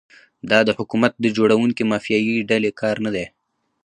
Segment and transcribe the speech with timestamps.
[0.49, 3.25] دا د حکومت د جوړونکي مافیایي ډلې کار نه دی.